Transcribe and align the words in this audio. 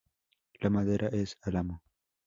La 0.61 0.71
madera 0.71 1.09
es 1.09 1.37
álamo. 1.43 1.83